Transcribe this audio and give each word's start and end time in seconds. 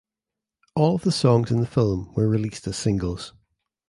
All 0.75 0.97
the 0.97 1.11
songs 1.11 1.51
in 1.51 1.59
the 1.59 1.67
film 1.67 2.11
were 2.15 2.27
released 2.27 2.65
as 2.65 2.75
singles. 2.75 3.33